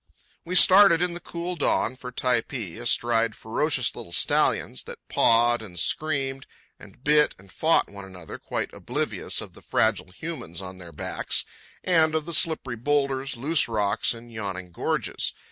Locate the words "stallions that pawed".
4.11-5.61